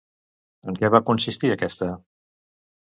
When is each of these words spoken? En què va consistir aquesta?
En 0.71 0.79
què 0.79 0.91
va 0.95 1.03
consistir 1.11 1.55
aquesta? 1.59 1.93